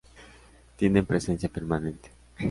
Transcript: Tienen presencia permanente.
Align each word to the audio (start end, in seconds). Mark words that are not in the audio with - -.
Tienen 0.77 1.05
presencia 1.05 1.47
permanente. 1.47 2.09